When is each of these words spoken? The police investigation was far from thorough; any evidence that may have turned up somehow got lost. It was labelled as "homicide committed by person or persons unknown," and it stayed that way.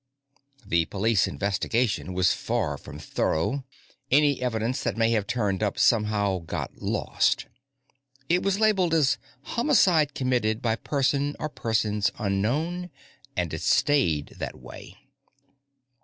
The 0.65 0.85
police 0.85 1.27
investigation 1.27 2.13
was 2.15 2.33
far 2.33 2.75
from 2.79 2.97
thorough; 2.97 3.63
any 4.09 4.41
evidence 4.41 4.81
that 4.81 4.97
may 4.97 5.11
have 5.11 5.27
turned 5.27 5.61
up 5.61 5.77
somehow 5.77 6.39
got 6.39 6.81
lost. 6.81 7.45
It 8.27 8.41
was 8.41 8.59
labelled 8.59 8.95
as 8.95 9.19
"homicide 9.43 10.15
committed 10.15 10.59
by 10.59 10.75
person 10.77 11.35
or 11.39 11.49
persons 11.49 12.09
unknown," 12.17 12.89
and 13.37 13.53
it 13.53 13.61
stayed 13.61 14.33
that 14.39 14.57
way. 14.59 14.97